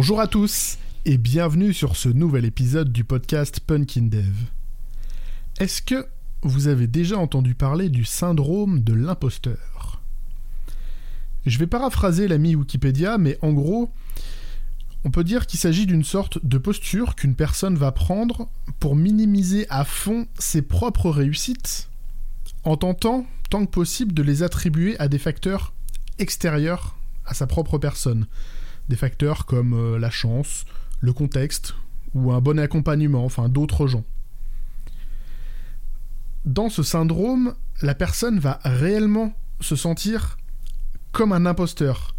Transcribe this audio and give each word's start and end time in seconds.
Bonjour 0.00 0.20
à 0.20 0.28
tous 0.28 0.78
et 1.06 1.18
bienvenue 1.18 1.74
sur 1.74 1.96
ce 1.96 2.08
nouvel 2.08 2.44
épisode 2.44 2.92
du 2.92 3.02
podcast 3.02 3.58
Punkin 3.58 4.02
Dev. 4.02 4.32
Est-ce 5.58 5.82
que 5.82 6.06
vous 6.42 6.68
avez 6.68 6.86
déjà 6.86 7.18
entendu 7.18 7.56
parler 7.56 7.88
du 7.88 8.04
syndrome 8.04 8.80
de 8.80 8.94
l'imposteur? 8.94 10.00
Je 11.46 11.58
vais 11.58 11.66
paraphraser 11.66 12.28
l'ami 12.28 12.54
Wikipédia, 12.54 13.18
mais 13.18 13.38
en 13.42 13.52
gros, 13.52 13.90
on 15.02 15.10
peut 15.10 15.24
dire 15.24 15.48
qu'il 15.48 15.58
s'agit 15.58 15.84
d'une 15.84 16.04
sorte 16.04 16.46
de 16.46 16.58
posture 16.58 17.16
qu'une 17.16 17.34
personne 17.34 17.74
va 17.74 17.90
prendre 17.90 18.48
pour 18.78 18.94
minimiser 18.94 19.66
à 19.68 19.84
fond 19.84 20.28
ses 20.38 20.62
propres 20.62 21.10
réussites 21.10 21.88
en 22.62 22.76
tentant, 22.76 23.26
tant 23.50 23.66
que 23.66 23.72
possible, 23.72 24.14
de 24.14 24.22
les 24.22 24.44
attribuer 24.44 24.96
à 25.00 25.08
des 25.08 25.18
facteurs 25.18 25.72
extérieurs 26.20 26.96
à 27.26 27.34
sa 27.34 27.48
propre 27.48 27.78
personne. 27.78 28.28
Des 28.88 28.96
facteurs 28.96 29.46
comme 29.46 29.74
euh, 29.74 29.98
la 29.98 30.10
chance, 30.10 30.64
le 31.00 31.12
contexte 31.12 31.74
ou 32.14 32.32
un 32.32 32.40
bon 32.40 32.58
accompagnement, 32.58 33.24
enfin 33.24 33.48
d'autres 33.48 33.86
gens. 33.86 34.04
Dans 36.44 36.70
ce 36.70 36.82
syndrome, 36.82 37.54
la 37.82 37.94
personne 37.94 38.38
va 38.38 38.60
réellement 38.64 39.34
se 39.60 39.76
sentir 39.76 40.38
comme 41.12 41.32
un 41.32 41.46
imposteur 41.46 42.14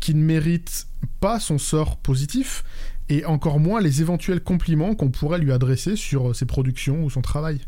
qui 0.00 0.14
ne 0.14 0.22
mérite 0.22 0.88
pas 1.20 1.38
son 1.38 1.58
sort 1.58 1.96
positif 1.96 2.64
et 3.08 3.24
encore 3.24 3.60
moins 3.60 3.80
les 3.80 4.00
éventuels 4.00 4.42
compliments 4.42 4.94
qu'on 4.94 5.10
pourrait 5.10 5.38
lui 5.38 5.52
adresser 5.52 5.96
sur 5.96 6.34
ses 6.34 6.46
productions 6.46 7.04
ou 7.04 7.10
son 7.10 7.22
travail. 7.22 7.60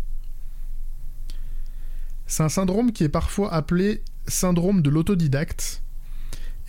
C'est 2.26 2.42
un 2.42 2.48
syndrome 2.48 2.92
qui 2.92 3.04
est 3.04 3.08
parfois 3.08 3.52
appelé 3.52 4.02
syndrome 4.26 4.82
de 4.82 4.90
l'autodidacte. 4.90 5.83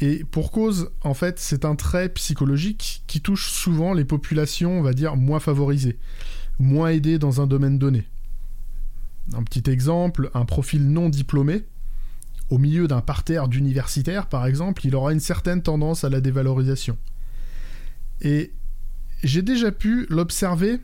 Et 0.01 0.25
pour 0.25 0.51
cause, 0.51 0.91
en 1.01 1.13
fait, 1.13 1.39
c'est 1.39 1.63
un 1.63 1.75
trait 1.75 2.09
psychologique 2.09 3.03
qui 3.07 3.21
touche 3.21 3.49
souvent 3.49 3.93
les 3.93 4.05
populations, 4.05 4.79
on 4.79 4.81
va 4.81 4.93
dire, 4.93 5.15
moins 5.15 5.39
favorisées, 5.39 5.97
moins 6.59 6.89
aidées 6.89 7.17
dans 7.17 7.41
un 7.41 7.47
domaine 7.47 7.79
donné. 7.79 8.05
Un 9.33 9.43
petit 9.43 9.69
exemple, 9.69 10.29
un 10.33 10.45
profil 10.45 10.89
non 10.89 11.09
diplômé, 11.09 11.63
au 12.49 12.57
milieu 12.57 12.87
d'un 12.87 13.01
parterre 13.01 13.47
d'universitaires, 13.47 14.27
par 14.27 14.45
exemple, 14.45 14.85
il 14.85 14.95
aura 14.95 15.13
une 15.13 15.19
certaine 15.19 15.63
tendance 15.63 16.03
à 16.03 16.09
la 16.09 16.21
dévalorisation. 16.21 16.97
Et 18.21 18.51
j'ai 19.23 19.41
déjà 19.41 19.71
pu 19.71 20.05
l'observer 20.09 20.79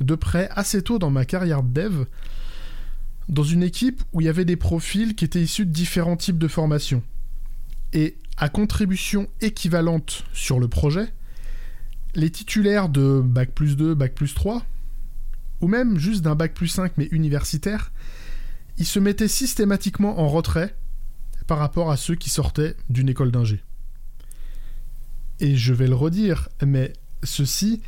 de 0.00 0.14
près 0.14 0.48
assez 0.50 0.82
tôt 0.82 0.98
dans 0.98 1.10
ma 1.10 1.24
carrière 1.24 1.62
de 1.62 1.72
dev, 1.72 2.04
dans 3.28 3.44
une 3.44 3.62
équipe 3.62 4.02
où 4.12 4.20
il 4.20 4.24
y 4.24 4.28
avait 4.28 4.44
des 4.44 4.56
profils 4.56 5.14
qui 5.14 5.24
étaient 5.24 5.40
issus 5.40 5.66
de 5.66 5.70
différents 5.70 6.16
types 6.16 6.38
de 6.38 6.48
formations. 6.48 7.02
Et 7.92 8.16
à 8.36 8.48
contribution 8.48 9.28
équivalente 9.40 10.24
sur 10.32 10.58
le 10.58 10.68
projet, 10.68 11.12
les 12.14 12.30
titulaires 12.30 12.88
de 12.88 13.20
Bac 13.24 13.50
plus 13.50 13.76
2, 13.76 13.94
Bac 13.94 14.14
plus 14.14 14.34
3, 14.34 14.64
ou 15.60 15.68
même 15.68 15.98
juste 15.98 16.22
d'un 16.22 16.34
Bac 16.34 16.54
plus 16.54 16.68
5 16.68 16.92
mais 16.96 17.08
universitaire, 17.10 17.92
ils 18.76 18.86
se 18.86 18.98
mettaient 18.98 19.28
systématiquement 19.28 20.20
en 20.20 20.28
retrait 20.28 20.74
par 21.46 21.58
rapport 21.58 21.90
à 21.90 21.96
ceux 21.96 22.14
qui 22.14 22.30
sortaient 22.30 22.76
d'une 22.90 23.08
école 23.08 23.30
d'ingé. 23.30 23.62
Et 25.40 25.56
je 25.56 25.72
vais 25.72 25.88
le 25.88 25.94
redire, 25.94 26.48
mais 26.64 26.92
ceci, 27.22 27.82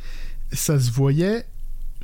ça 0.51 0.79
se 0.79 0.91
voyait 0.91 1.45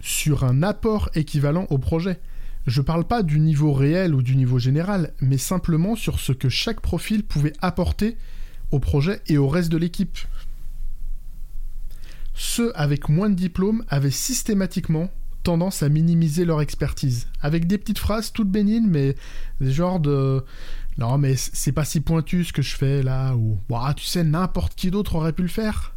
sur 0.01 0.43
un 0.43 0.63
apport 0.63 1.09
équivalent 1.15 1.67
au 1.69 1.77
projet. 1.77 2.19
Je 2.65 2.81
parle 2.81 3.05
pas 3.05 3.23
du 3.23 3.39
niveau 3.39 3.73
réel 3.73 4.15
ou 4.15 4.21
du 4.21 4.35
niveau 4.35 4.57
général, 4.57 5.13
mais 5.19 5.37
simplement 5.37 5.95
sur 5.95 6.19
ce 6.19 6.31
que 6.31 6.49
chaque 6.49 6.79
profil 6.79 7.23
pouvait 7.23 7.53
apporter 7.61 8.17
au 8.71 8.79
projet 8.79 9.21
et 9.27 9.37
au 9.37 9.47
reste 9.47 9.71
de 9.71 9.77
l'équipe. 9.77 10.17
Ceux 12.33 12.75
avec 12.77 13.09
moins 13.09 13.29
de 13.29 13.35
diplômes 13.35 13.83
avaient 13.89 14.11
systématiquement 14.11 15.11
tendance 15.43 15.83
à 15.83 15.89
minimiser 15.89 16.45
leur 16.45 16.61
expertise, 16.61 17.27
avec 17.41 17.67
des 17.67 17.77
petites 17.77 17.99
phrases 17.99 18.31
toutes 18.31 18.49
bénignes, 18.49 18.87
mais 18.87 19.15
des 19.59 19.71
genres 19.71 19.99
de 19.99 20.43
non 20.97 21.17
mais 21.17 21.35
c'est 21.35 21.71
pas 21.71 21.85
si 21.85 21.99
pointu 21.99 22.43
ce 22.45 22.53
que 22.53 22.61
je 22.61 22.75
fais 22.75 23.03
là, 23.03 23.35
ou 23.35 23.59
tu 23.95 24.05
sais, 24.05 24.23
n'importe 24.23 24.75
qui 24.75 24.89
d'autre 24.89 25.15
aurait 25.15 25.33
pu 25.33 25.41
le 25.41 25.47
faire. 25.49 25.95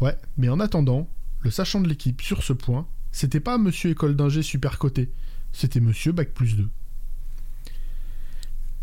Ouais, 0.00 0.16
mais 0.38 0.48
en 0.48 0.60
attendant, 0.60 1.08
le 1.40 1.50
sachant 1.50 1.80
de 1.80 1.88
l'équipe 1.88 2.22
sur 2.22 2.42
ce 2.42 2.54
point, 2.54 2.86
c'était 3.12 3.40
pas 3.40 3.58
monsieur 3.58 3.90
école 3.90 4.16
d'ingé 4.16 4.42
super 4.42 4.78
coté, 4.78 5.10
c'était 5.52 5.80
monsieur 5.80 6.12
Bac 6.12 6.32
plus 6.32 6.56
2. 6.56 6.68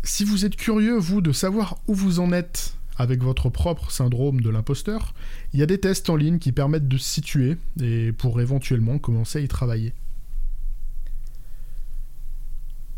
Si 0.04 0.24
vous 0.24 0.44
êtes 0.44 0.56
curieux, 0.56 0.96
vous, 0.96 1.20
de 1.20 1.32
savoir 1.32 1.78
où 1.86 1.94
vous 1.94 2.20
en 2.20 2.32
êtes 2.32 2.74
avec 2.96 3.22
votre 3.22 3.48
propre 3.50 3.90
syndrome 3.90 4.40
de 4.40 4.50
l'imposteur, 4.50 5.14
il 5.52 5.60
y 5.60 5.62
a 5.62 5.66
des 5.66 5.78
tests 5.78 6.10
en 6.10 6.16
ligne 6.16 6.38
qui 6.38 6.52
permettent 6.52 6.88
de 6.88 6.98
se 6.98 7.08
situer 7.08 7.56
et 7.80 8.12
pour 8.12 8.40
éventuellement 8.40 8.98
commencer 8.98 9.38
à 9.38 9.42
y 9.42 9.48
travailler. 9.48 9.92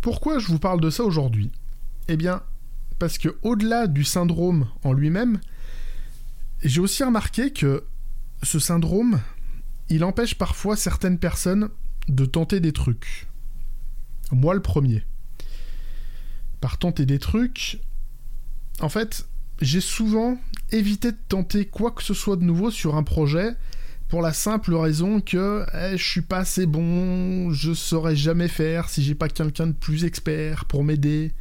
Pourquoi 0.01 0.39
je 0.39 0.47
vous 0.47 0.59
parle 0.59 0.81
de 0.81 0.89
ça 0.89 1.05
aujourd'hui? 1.05 1.51
Eh 2.09 2.17
bien, 2.17 2.43
parce 2.99 3.19
que 3.19 3.37
au-delà 3.43 3.87
du 3.87 4.05
syndrome 4.05 4.67
en 4.83 4.93
lui-même, 4.93 5.41
j'ai 6.63 6.81
aussi 6.81 7.05
remarqué 7.05 7.53
que 7.53 7.85
ce 8.43 8.59
syndrome, 8.59 9.21
il 9.91 10.05
empêche 10.05 10.35
parfois 10.35 10.77
certaines 10.77 11.19
personnes 11.19 11.69
de 12.09 12.25
tenter 12.25 12.61
des 12.61 12.73
trucs. 12.73 13.27
Moi 14.33 14.55
le 14.55 14.63
premier. 14.63 15.05
Par 16.61 16.79
tenter 16.79 17.07
des 17.07 17.19
trucs, 17.19 17.81
en 18.81 18.89
fait, 18.89 19.27
j'ai 19.61 19.81
souvent 19.81 20.39
évité 20.71 21.13
de 21.13 21.19
tenter 21.29 21.67
quoi 21.67 21.91
que 21.91 22.03
ce 22.03 22.15
soit 22.15 22.37
de 22.37 22.45
nouveau 22.45 22.71
sur 22.71 22.97
un 22.97 23.03
projet 23.03 23.57
pour 24.09 24.23
la 24.23 24.33
simple 24.33 24.75
raison 24.75 25.21
que 25.21 25.65
eh, 25.73 25.97
je 25.97 26.05
suis 26.05 26.21
pas 26.21 26.39
assez 26.39 26.67
bon, 26.67 27.53
je 27.53 27.73
saurais 27.73 28.17
jamais 28.17 28.49
faire 28.49 28.89
si 28.89 29.05
j'ai 29.05 29.15
pas 29.15 29.29
quelqu'un 29.29 29.69
de 29.69 29.73
plus 29.73 30.05
expert 30.05 30.65
pour 30.65 30.83
m'aider. 30.83 31.33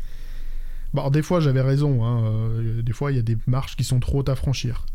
Bon, 0.94 1.10
des 1.10 1.24
fois 1.24 1.40
j'avais 1.40 1.62
raison, 1.62 2.06
hein, 2.06 2.24
euh, 2.26 2.82
des 2.84 2.94
fois 2.94 3.12
il 3.12 3.16
y 3.16 3.20
a 3.20 3.24
des 3.24 3.38
marches 3.48 3.76
qui 3.76 3.84
sont 3.84 4.00
trop 4.00 4.20
hautes 4.20 4.30
à 4.30 4.36
franchir. 4.36 4.86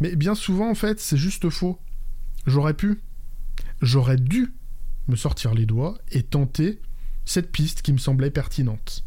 Mais 0.00 0.14
bien 0.14 0.34
souvent 0.34 0.70
en 0.70 0.74
fait 0.74 1.00
c'est 1.00 1.16
juste 1.16 1.48
faux. 1.48 1.78
J'aurais 2.46 2.74
pu, 2.74 3.00
j'aurais 3.80 4.18
dû 4.18 4.52
me 5.08 5.16
sortir 5.16 5.54
les 5.54 5.64
doigts 5.64 5.96
et 6.10 6.22
tenter 6.22 6.80
cette 7.26 7.52
piste 7.52 7.82
qui 7.82 7.92
me 7.92 7.98
semblait 7.98 8.30
pertinente. 8.30 9.04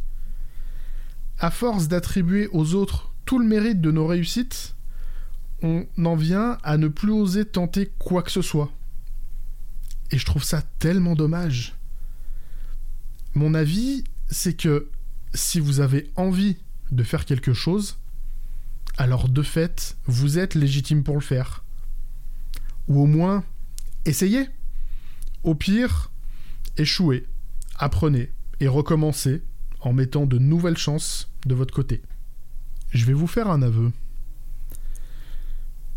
À 1.40 1.50
force 1.50 1.88
d'attribuer 1.88 2.48
aux 2.52 2.76
autres 2.76 3.12
tout 3.26 3.40
le 3.40 3.46
mérite 3.46 3.82
de 3.82 3.92
nos 3.92 4.06
réussites, 4.06 4.76
on 5.64 5.88
en 5.98 6.16
vient 6.16 6.58
à 6.64 6.78
ne 6.78 6.88
plus 6.88 7.12
oser 7.12 7.46
tenter 7.46 7.92
quoi 7.98 8.22
que 8.22 8.32
ce 8.32 8.42
soit. 8.42 8.72
Et 10.12 10.18
je 10.18 10.26
trouve 10.26 10.44
ça 10.44 10.62
tellement 10.80 11.16
dommage. 11.16 11.76
Mon 13.36 13.54
avis, 13.54 14.04
c'est 14.30 14.54
que 14.54 14.90
si 15.34 15.60
vous 15.60 15.80
avez 15.80 16.12
envie 16.16 16.58
de 16.92 17.04
faire 17.04 17.26
quelque 17.26 17.54
chose, 17.54 18.00
alors 18.98 19.30
de 19.30 19.44
fait, 19.44 19.96
vous 20.06 20.40
êtes 20.40 20.56
légitime 20.56 21.04
pour 21.04 21.16
le 21.16 21.22
faire. 21.22 21.64
Ou 22.88 23.02
au 23.02 23.06
moins, 23.06 23.44
essayez. 24.06 24.50
Au 25.44 25.56
pire, 25.56 26.12
échouez 26.78 27.28
apprenez 27.80 28.30
et 28.60 28.68
recommencez 28.68 29.42
en 29.82 29.94
mettant 29.94 30.26
de 30.26 30.38
nouvelles 30.38 30.78
chances 30.78 31.32
de 31.46 31.56
votre 31.56 31.74
côté. 31.74 32.02
Je 32.92 33.06
vais 33.06 33.14
vous 33.14 33.28
faire 33.28 33.50
un 33.50 33.62
aveu. 33.62 33.92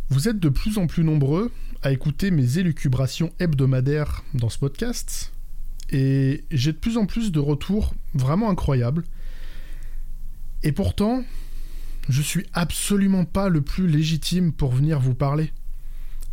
Vous 0.09 0.29
êtes 0.29 0.39
de 0.39 0.49
plus 0.49 0.79
en 0.79 0.87
plus 0.87 1.05
nombreux 1.05 1.51
à 1.83 1.91
écouter 1.91 2.31
mes 2.31 2.59
élucubrations 2.59 3.33
hebdomadaires 3.41 4.23
dans 4.35 4.49
ce 4.49 4.59
podcast, 4.59 5.33
et 5.91 6.45
j'ai 6.51 6.73
de 6.73 6.79
plus 6.79 6.97
en 6.97 7.07
plus 7.07 7.33
de 7.33 7.41
retours 7.41 7.95
vraiment 8.15 8.51
incroyables. 8.51 9.05
Et 10.63 10.73
pourtant, 10.73 11.25
je 12.09 12.23
suis 12.23 12.47
absolument 12.53 13.25
pas 13.25 13.49
le 13.49 13.63
plus 13.63 13.89
légitime 13.89 14.53
pour 14.53 14.73
venir 14.73 15.01
vous 15.01 15.15
parler 15.15 15.53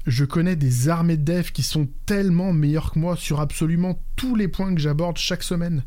je 0.07 0.25
connais 0.25 0.55
des 0.55 0.89
armées 0.89 1.17
de 1.17 1.23
devs 1.23 1.51
qui 1.51 1.63
sont 1.63 1.87
tellement 2.05 2.53
meilleurs 2.53 2.91
que 2.91 2.99
moi 2.99 3.15
sur 3.15 3.39
absolument 3.39 4.01
tous 4.15 4.35
les 4.35 4.47
points 4.47 4.73
que 4.73 4.81
j'aborde 4.81 5.17
chaque 5.17 5.43
semaine. 5.43 5.83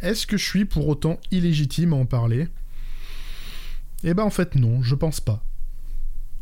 Est-ce 0.00 0.26
que 0.26 0.36
je 0.36 0.44
suis 0.44 0.64
pour 0.64 0.88
autant 0.88 1.18
illégitime 1.30 1.92
à 1.92 1.96
en 1.96 2.06
parler? 2.06 2.48
Eh 4.04 4.14
ben 4.14 4.24
en 4.24 4.30
fait 4.30 4.54
non, 4.54 4.82
je 4.82 4.94
pense 4.94 5.20
pas. 5.20 5.42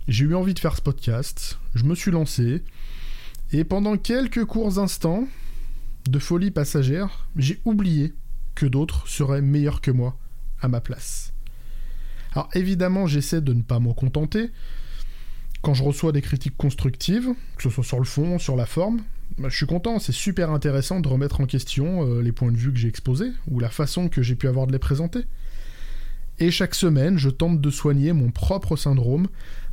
J'ai 0.09 0.25
eu 0.25 0.35
envie 0.35 0.55
de 0.55 0.59
faire 0.59 0.77
ce 0.77 0.83
podcast, 0.83 1.59
je 1.75 1.85
me 1.85 1.95
suis 1.95 2.11
lancé, 2.11 2.63
et 3.53 3.65
pendant 3.65 3.97
quelques 3.97 4.45
courts 4.45 4.79
instants 4.79 5.27
de 6.11 6.19
folie 6.19 6.51
passagère, 6.51 7.29
j'ai 7.37 7.61
oublié 7.65 8.13
que 8.55 8.67
d'autres 8.67 9.09
seraient 9.09 9.41
meilleurs 9.41 9.81
que 9.81 9.91
moi 9.91 10.19
à 10.61 10.69
ma 10.69 10.81
place. 10.81 11.33
Alors 12.33 12.51
évidemment 12.55 13.07
j'essaie 13.07 13.41
de 13.41 13.55
ne 13.55 13.63
pas 13.63 13.79
m'en 13.79 13.95
contenter, 13.95 14.51
quand 15.65 15.75
je 15.75 15.83
reçois 15.83 16.13
des 16.13 16.21
critiques 16.21 16.57
constructives, 16.59 17.31
que 17.57 17.63
ce 17.63 17.71
soit 17.71 17.83
sur 17.83 17.99
le 17.99 18.05
fond, 18.05 18.39
sur 18.39 18.55
la 18.55 18.67
forme, 18.67 19.01
bah, 19.39 19.49
je 19.49 19.57
suis 19.57 19.67
content, 19.67 19.99
c'est 19.99 20.13
super 20.13 20.51
intéressant 20.51 21.01
de 21.01 21.09
remettre 21.09 21.41
en 21.41 21.47
question 21.47 22.07
euh, 22.07 22.21
les 22.21 22.33
points 22.33 22.53
de 22.53 22.57
vue 22.57 22.71
que 22.71 22.79
j'ai 22.79 22.89
exposés, 22.89 23.33
ou 23.51 23.59
la 23.59 23.71
façon 23.71 24.09
que 24.09 24.23
j'ai 24.23 24.35
pu 24.35 24.47
avoir 24.47 24.67
de 24.67 24.73
les 24.73 24.79
présenter. 24.79 25.21
Et 26.39 26.51
chaque 26.51 26.75
semaine, 26.75 27.17
je 27.17 27.31
tente 27.31 27.63
de 27.63 27.71
soigner 27.71 28.13
mon 28.13 28.31
propre 28.31 28.77
syndrome 28.77 29.27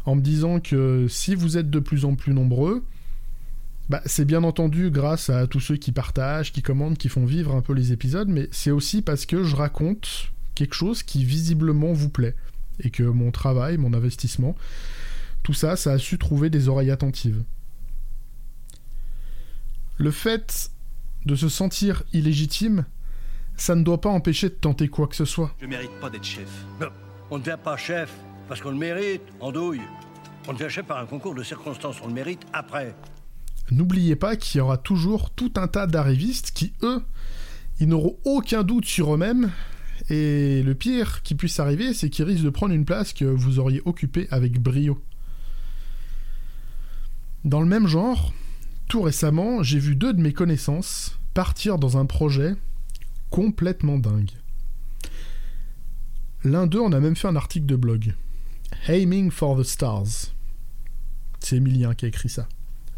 en 0.05 0.15
me 0.15 0.21
disant 0.21 0.61
que 0.61 1.07
si 1.09 1.35
vous 1.35 1.57
êtes 1.57 1.69
de 1.69 1.79
plus 1.79 2.05
en 2.05 2.15
plus 2.15 2.33
nombreux, 2.33 2.85
bah, 3.89 4.01
c'est 4.05 4.25
bien 4.25 4.43
entendu 4.45 4.91
grâce 4.91 5.29
à 5.29 5.45
tous 5.45 5.59
ceux 5.59 5.75
qui 5.75 5.91
partagent, 5.91 6.53
qui 6.53 6.61
commandent, 6.61 6.97
qui 6.97 7.09
font 7.09 7.25
vivre 7.25 7.53
un 7.53 7.61
peu 7.61 7.73
les 7.73 7.91
épisodes, 7.91 8.29
mais 8.29 8.47
c'est 8.51 8.71
aussi 8.71 9.01
parce 9.01 9.25
que 9.25 9.43
je 9.43 9.57
raconte 9.57 10.31
quelque 10.55 10.75
chose 10.75 11.03
qui 11.03 11.25
visiblement 11.25 11.91
vous 11.91 12.09
plaît, 12.09 12.35
et 12.79 12.91
que 12.91 13.03
mon 13.03 13.31
travail, 13.31 13.77
mon 13.77 13.93
investissement, 13.93 14.55
tout 15.43 15.53
ça, 15.53 15.75
ça 15.75 15.93
a 15.93 15.97
su 15.97 16.17
trouver 16.17 16.49
des 16.49 16.67
oreilles 16.67 16.91
attentives. 16.91 17.43
Le 19.97 20.11
fait 20.11 20.71
de 21.25 21.35
se 21.35 21.49
sentir 21.49 22.03
illégitime, 22.13 22.85
ça 23.55 23.75
ne 23.75 23.83
doit 23.83 24.01
pas 24.01 24.09
empêcher 24.09 24.49
de 24.49 24.55
tenter 24.55 24.87
quoi 24.87 25.07
que 25.07 25.15
ce 25.15 25.25
soit. 25.25 25.55
Je 25.61 25.67
mérite 25.67 25.91
pas 25.99 26.09
d'être 26.09 26.23
chef. 26.23 26.49
Non, 26.79 26.87
on 27.29 27.37
ne 27.37 27.43
devient 27.43 27.57
pas 27.63 27.77
chef 27.77 28.11
parce 28.47 28.61
qu'on 28.61 28.71
le 28.71 28.77
mérite, 28.77 29.21
en 29.39 29.51
douille. 29.51 29.81
On 30.47 30.53
devient 30.53 30.69
chef 30.69 30.85
par 30.85 30.97
un 30.97 31.05
concours 31.05 31.35
de 31.35 31.43
circonstances, 31.43 31.97
on 32.03 32.07
le 32.07 32.13
mérite 32.13 32.41
après. 32.53 32.95
N'oubliez 33.69 34.15
pas 34.15 34.35
qu'il 34.35 34.57
y 34.57 34.61
aura 34.61 34.77
toujours 34.77 35.29
tout 35.29 35.53
un 35.55 35.67
tas 35.67 35.87
d'arrivistes 35.87 36.51
qui, 36.51 36.73
eux, 36.81 37.03
ils 37.79 37.87
n'auront 37.87 38.17
aucun 38.25 38.63
doute 38.63 38.85
sur 38.85 39.13
eux-mêmes. 39.13 39.51
Et 40.09 40.63
le 40.63 40.73
pire 40.73 41.21
qui 41.21 41.35
puisse 41.35 41.59
arriver, 41.59 41.93
c'est 41.93 42.09
qu'ils 42.09 42.25
risquent 42.25 42.43
de 42.43 42.49
prendre 42.49 42.73
une 42.73 42.85
place 42.85 43.13
que 43.13 43.25
vous 43.25 43.59
auriez 43.59 43.81
occupée 43.85 44.27
avec 44.31 44.59
brio. 44.59 45.01
Dans 47.43 47.61
le 47.61 47.67
même 47.67 47.87
genre, 47.87 48.33
tout 48.87 49.01
récemment, 49.01 49.63
j'ai 49.63 49.79
vu 49.79 49.95
deux 49.95 50.13
de 50.13 50.21
mes 50.21 50.33
connaissances 50.33 51.17
partir 51.33 51.79
dans 51.79 51.97
un 51.97 52.05
projet 52.05 52.55
complètement 53.29 53.97
dingue. 53.97 54.31
L'un 56.43 56.67
d'eux 56.67 56.81
en 56.81 56.91
a 56.91 56.99
même 56.99 57.15
fait 57.15 57.27
un 57.27 57.35
article 57.35 57.65
de 57.65 57.75
blog. 57.75 58.15
Aiming 58.87 59.31
for 59.31 59.57
the 59.57 59.63
Stars. 59.63 60.33
C'est 61.39 61.57
Emilien 61.57 61.95
qui 61.95 62.05
a 62.05 62.07
écrit 62.07 62.29
ça. 62.29 62.47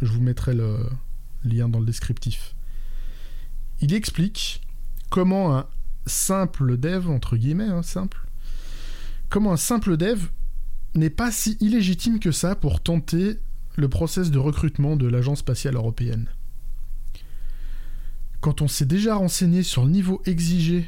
Je 0.02 0.12
vous 0.12 0.22
mettrai 0.22 0.54
le 0.54 0.78
lien 1.46 1.70
dans 1.70 1.80
le 1.80 1.86
descriptif. 1.86 2.56
Il 3.82 3.94
explique 3.94 4.62
comment 5.10 5.58
un 5.58 5.68
simple 6.06 6.78
dev, 6.78 7.10
entre 7.10 7.38
guillemets, 7.38 7.68
hein, 7.68 7.84
simple, 7.84 8.28
comment 9.30 9.54
un 9.54 9.58
simple 9.58 9.96
dev 9.96 10.28
n'est 10.96 11.10
pas 11.10 11.32
si 11.32 11.58
illégitime 11.60 12.20
que 12.20 12.32
ça 12.32 12.56
pour 12.56 12.82
tenter 12.82 13.40
le 13.76 13.90
process 13.90 14.32
de 14.32 14.40
recrutement 14.40 14.96
de 14.96 15.08
l'Agence 15.08 15.40
spatiale 15.40 15.76
européenne. 15.76 16.28
Quand 18.40 18.62
on 18.62 18.68
s'est 18.68 18.86
déjà 18.86 19.16
renseigné 19.16 19.64
sur 19.64 19.86
le 19.86 19.92
niveau 19.92 20.22
exigé 20.26 20.88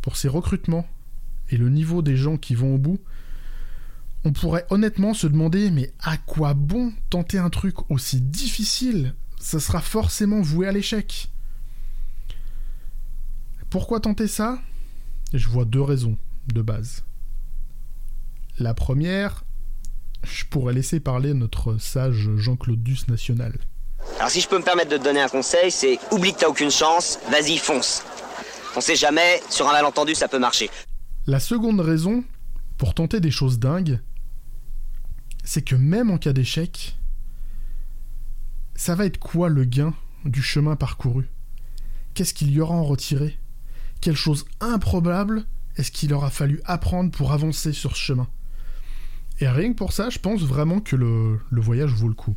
pour 0.00 0.16
ces 0.16 0.28
recrutements 0.28 0.86
et 1.50 1.56
le 1.56 1.68
niveau 1.68 2.00
des 2.00 2.16
gens 2.16 2.36
qui 2.36 2.54
vont 2.54 2.74
au 2.74 2.78
bout, 2.78 3.00
on 4.24 4.32
pourrait 4.32 4.66
honnêtement 4.70 5.12
se 5.12 5.26
demander 5.26 5.70
mais 5.70 5.92
à 6.00 6.16
quoi 6.16 6.54
bon 6.54 6.92
tenter 7.10 7.38
un 7.38 7.50
truc 7.50 7.90
aussi 7.90 8.20
difficile? 8.20 9.14
Ça 9.38 9.60
sera 9.60 9.80
forcément 9.80 10.40
voué 10.40 10.66
à 10.66 10.72
l'échec. 10.72 11.30
Pourquoi 13.68 14.00
tenter 14.00 14.28
ça? 14.28 14.58
Je 15.34 15.48
vois 15.48 15.64
deux 15.64 15.82
raisons 15.82 16.16
de 16.46 16.62
base. 16.62 17.04
La 18.58 18.72
première, 18.72 19.43
je 20.24 20.44
pourrais 20.44 20.74
laisser 20.74 21.00
parler 21.00 21.34
notre 21.34 21.78
sage 21.78 22.28
Jean-Claude 22.36 22.82
Duss 22.82 23.08
national. 23.08 23.54
Alors 24.18 24.30
si 24.30 24.40
je 24.40 24.48
peux 24.48 24.58
me 24.58 24.64
permettre 24.64 24.90
de 24.90 24.96
te 24.96 25.04
donner 25.04 25.20
un 25.20 25.28
conseil, 25.28 25.70
c'est 25.70 25.98
oublie 26.10 26.32
que 26.32 26.40
t'as 26.40 26.48
aucune 26.48 26.70
chance, 26.70 27.18
vas-y 27.30 27.58
fonce. 27.58 28.02
On 28.76 28.80
sait 28.80 28.96
jamais, 28.96 29.40
sur 29.50 29.68
un 29.68 29.72
malentendu 29.72 30.14
ça 30.14 30.28
peut 30.28 30.38
marcher. 30.38 30.70
La 31.26 31.40
seconde 31.40 31.80
raison, 31.80 32.24
pour 32.76 32.94
tenter 32.94 33.20
des 33.20 33.30
choses 33.30 33.58
dingues, 33.58 34.00
c'est 35.44 35.62
que 35.62 35.74
même 35.74 36.10
en 36.10 36.18
cas 36.18 36.32
d'échec, 36.32 36.96
ça 38.74 38.94
va 38.94 39.06
être 39.06 39.18
quoi 39.18 39.48
le 39.48 39.64
gain 39.64 39.94
du 40.24 40.42
chemin 40.42 40.76
parcouru? 40.76 41.28
Qu'est-ce 42.14 42.34
qu'il 42.34 42.50
y 42.50 42.60
aura 42.60 42.74
en 42.74 42.84
retiré? 42.84 43.38
Quelle 44.00 44.16
chose 44.16 44.44
improbable 44.60 45.44
est-ce 45.76 45.90
qu'il 45.90 46.14
aura 46.14 46.30
fallu 46.30 46.60
apprendre 46.64 47.10
pour 47.10 47.32
avancer 47.32 47.72
sur 47.72 47.96
ce 47.96 48.02
chemin? 48.02 48.28
Et 49.40 49.48
rien 49.48 49.72
que 49.72 49.76
pour 49.76 49.92
ça, 49.92 50.10
je 50.10 50.18
pense 50.18 50.42
vraiment 50.42 50.80
que 50.80 50.96
le, 50.96 51.40
voyage 51.50 51.90
vaut 51.90 52.08
le 52.08 52.14
coup. 52.14 52.36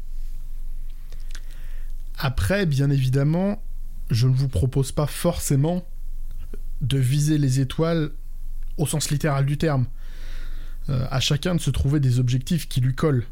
Après, 2.17 2.65
bien 2.65 2.89
évidemment, 2.89 3.61
je 4.09 4.27
ne 4.27 4.33
vous 4.33 4.47
propose 4.47 4.91
pas 4.91 5.05
forcément 5.05 5.85
de 6.81 6.97
viser 6.97 7.37
les 7.37 7.59
étoiles 7.59 8.11
au 8.77 8.87
sens 8.87 9.09
littéral 9.11 9.45
du 9.45 9.57
terme. 9.57 9.85
Euh, 10.89 11.05
à 11.11 11.19
chacun 11.19 11.53
de 11.53 11.61
se 11.61 11.69
trouver 11.69 11.99
des 11.99 12.19
objectifs 12.19 12.67
qui 12.67 12.81
lui 12.81 12.95
collent 12.95 13.25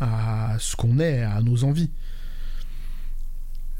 à 0.00 0.56
ce 0.58 0.74
qu'on 0.74 0.98
est, 0.98 1.22
à 1.22 1.40
nos 1.42 1.64
envies. 1.64 1.90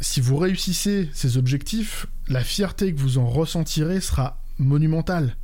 Si 0.01 0.21
vous 0.21 0.37
réussissez 0.37 1.11
ces 1.13 1.37
objectifs, 1.37 2.07
la 2.29 2.45
fierté 2.45 2.93
que 2.95 3.01
vous 3.01 3.19
en 3.19 3.27
ressentirez 3.27 4.01
sera 4.01 4.41
monumentale. 4.59 5.37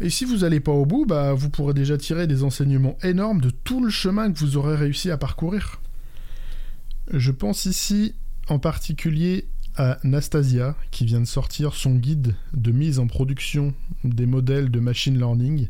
Et 0.00 0.10
si 0.10 0.24
vous 0.24 0.38
n'allez 0.38 0.60
pas 0.60 0.72
au 0.72 0.86
bout, 0.86 1.06
bah, 1.06 1.32
vous 1.34 1.50
pourrez 1.50 1.74
déjà 1.74 1.96
tirer 1.96 2.26
des 2.26 2.42
enseignements 2.42 2.98
énormes 3.02 3.40
de 3.40 3.50
tout 3.50 3.82
le 3.82 3.90
chemin 3.90 4.32
que 4.32 4.38
vous 4.38 4.56
aurez 4.56 4.76
réussi 4.76 5.10
à 5.10 5.16
parcourir. 5.16 5.80
Je 7.12 7.30
pense 7.30 7.66
ici 7.66 8.14
en 8.48 8.58
particulier 8.58 9.46
à 9.76 9.98
Nastasia, 10.04 10.76
qui 10.90 11.04
vient 11.04 11.20
de 11.20 11.26
sortir 11.26 11.74
son 11.74 11.94
guide 11.94 12.34
de 12.52 12.70
mise 12.70 12.98
en 12.98 13.06
production 13.06 13.74
des 14.04 14.26
modèles 14.26 14.70
de 14.70 14.80
machine 14.80 15.18
learning, 15.18 15.68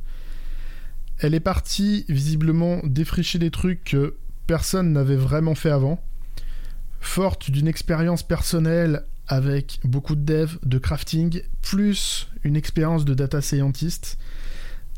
elle 1.18 1.34
est 1.34 1.40
partie 1.40 2.04
visiblement 2.08 2.80
défricher 2.84 3.38
des 3.38 3.50
trucs 3.50 3.84
que 3.84 4.16
personne 4.46 4.92
n'avait 4.92 5.16
vraiment 5.16 5.54
fait 5.54 5.70
avant. 5.70 6.02
Forte 7.00 7.50
d'une 7.50 7.68
expérience 7.68 8.22
personnelle 8.22 9.04
avec 9.26 9.80
beaucoup 9.84 10.16
de 10.16 10.22
dev, 10.22 10.56
de 10.64 10.78
crafting, 10.78 11.42
plus 11.62 12.28
une 12.42 12.56
expérience 12.56 13.04
de 13.04 13.14
data 13.14 13.40
scientist, 13.40 14.18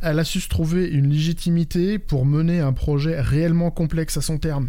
elle 0.02 0.18
a 0.18 0.24
su 0.24 0.40
se 0.40 0.48
trouver 0.48 0.88
une 0.88 1.08
légitimité 1.08 1.98
pour 1.98 2.26
mener 2.26 2.60
un 2.60 2.72
projet 2.72 3.20
réellement 3.20 3.70
complexe 3.70 4.16
à 4.16 4.20
son 4.20 4.38
terme. 4.38 4.68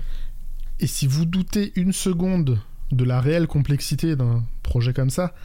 Et 0.80 0.88
si 0.88 1.08
vous 1.08 1.26
doutez 1.26 1.74
une 1.76 1.92
seconde 1.92 2.60
de 2.92 3.04
la 3.04 3.20
réelle 3.20 3.48
complexité 3.48 4.16
d'un 4.16 4.44
projet 4.64 4.94
comme 4.94 5.10
ça, 5.10 5.36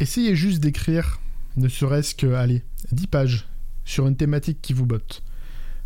essayez 0.00 0.36
juste 0.36 0.60
d'écrire, 0.60 1.20
ne 1.56 1.68
serait-ce 1.68 2.14
que, 2.14 2.26
allez, 2.34 2.62
10 2.92 3.06
pages 3.06 3.48
sur 3.84 4.06
une 4.06 4.16
thématique 4.16 4.58
qui 4.60 4.72
vous 4.72 4.84
botte. 4.84 5.22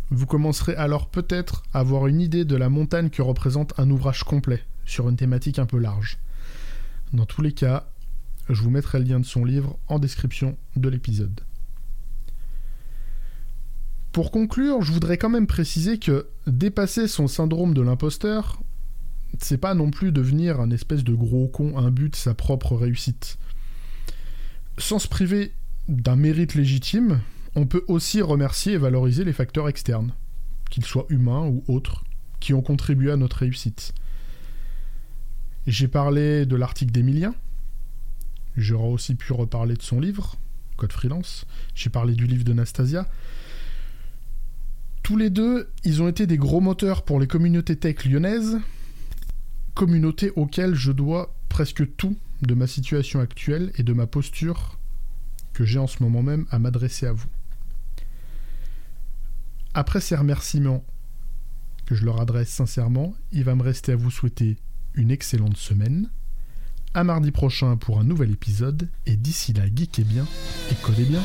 Vous 0.09 0.25
commencerez 0.25 0.75
alors 0.75 1.09
peut-être 1.09 1.63
à 1.73 1.79
avoir 1.79 2.07
une 2.07 2.19
idée 2.19 2.45
de 2.45 2.55
la 2.55 2.69
montagne 2.69 3.09
que 3.09 3.21
représente 3.21 3.73
un 3.79 3.89
ouvrage 3.89 4.23
complet, 4.23 4.63
sur 4.85 5.07
une 5.07 5.15
thématique 5.15 5.59
un 5.59 5.65
peu 5.65 5.77
large. 5.77 6.17
Dans 7.13 7.27
tous 7.27 7.43
les 7.43 7.51
cas, 7.51 7.87
je 8.49 8.59
vous 8.63 8.71
mettrai 8.71 8.97
le 8.97 9.05
lien 9.05 9.19
de 9.19 9.25
son 9.25 9.45
livre 9.45 9.77
en 9.87 9.99
description 9.99 10.57
de 10.75 10.89
l'épisode. 10.89 11.41
Pour 14.11 14.31
conclure, 14.31 14.81
je 14.81 14.91
voudrais 14.91 15.19
quand 15.19 15.29
même 15.29 15.45
préciser 15.45 15.99
que 15.99 16.27
dépasser 16.47 17.07
son 17.07 17.27
syndrome 17.27 17.75
de 17.75 17.81
l'imposteur, 17.81 18.61
c'est 19.39 19.59
pas 19.59 19.75
non 19.75 19.91
plus 19.91 20.11
devenir 20.11 20.59
un 20.59 20.71
espèce 20.71 21.03
de 21.03 21.13
gros 21.13 21.47
con 21.47 21.77
imbu 21.77 22.09
de 22.09 22.15
sa 22.15 22.33
propre 22.33 22.75
réussite. 22.75 23.37
Sans 24.79 24.97
se 24.97 25.07
priver 25.07 25.53
d'un 25.87 26.15
mérite 26.15 26.55
légitime, 26.55 27.21
on 27.55 27.67
peut 27.67 27.85
aussi 27.87 28.21
remercier 28.21 28.73
et 28.73 28.77
valoriser 28.77 29.23
les 29.23 29.33
facteurs 29.33 29.69
externes, 29.69 30.13
qu'ils 30.71 30.85
soient 30.85 31.05
humains 31.09 31.45
ou 31.45 31.63
autres, 31.67 32.03
qui 32.39 32.55
ont 32.55 32.63
contribué 32.63 33.11
à 33.11 33.17
notre 33.17 33.37
réussite. 33.37 33.93
J'ai 35.65 35.87
parlé 35.87 36.45
de 36.45 36.57
l'article 36.57 36.91
d'Emilien, 36.91 37.33
j'aurais 38.57 38.89
aussi 38.89 39.15
pu 39.15 39.31
reparler 39.31 39.75
de 39.75 39.81
son 39.81 40.01
livre, 40.01 40.35
Code 40.75 40.91
Freelance, 40.91 41.45
j'ai 41.73 41.89
parlé 41.89 42.15
du 42.15 42.27
livre 42.27 42.43
de 42.43 42.51
Nastasia. 42.51 43.07
Tous 45.03 45.15
les 45.15 45.29
deux, 45.29 45.69
ils 45.85 46.01
ont 46.01 46.09
été 46.09 46.27
des 46.27 46.37
gros 46.37 46.59
moteurs 46.59 47.03
pour 47.03 47.17
les 47.19 47.27
communautés 47.27 47.77
tech 47.77 48.03
lyonnaises, 48.03 48.59
communautés 49.73 50.31
auxquelles 50.35 50.75
je 50.75 50.91
dois 50.91 51.33
presque 51.47 51.95
tout 51.95 52.17
de 52.41 52.53
ma 52.55 52.67
situation 52.67 53.21
actuelle 53.21 53.71
et 53.77 53.83
de 53.83 53.93
ma 53.93 54.05
posture 54.05 54.77
que 55.53 55.63
j'ai 55.63 55.79
en 55.79 55.87
ce 55.87 56.03
moment 56.03 56.23
même 56.23 56.45
à 56.51 56.59
m'adresser 56.59 57.05
à 57.05 57.13
vous. 57.13 57.29
Après 59.73 60.01
ces 60.01 60.15
remerciements 60.15 60.83
que 61.85 61.95
je 61.95 62.03
leur 62.03 62.19
adresse 62.19 62.49
sincèrement, 62.49 63.15
il 63.31 63.45
va 63.45 63.55
me 63.55 63.63
rester 63.63 63.93
à 63.93 63.95
vous 63.95 64.11
souhaiter 64.11 64.57
une 64.95 65.11
excellente 65.11 65.57
semaine. 65.57 66.09
À 66.93 67.03
mardi 67.03 67.31
prochain 67.31 67.75
pour 67.75 67.99
un 67.99 68.03
nouvel 68.03 68.31
épisode. 68.31 68.89
Et 69.05 69.15
d'ici 69.15 69.53
là, 69.53 69.63
geekez 69.73 70.03
bien 70.03 70.25
et 70.71 70.75
codez 70.75 71.05
bien. 71.05 71.21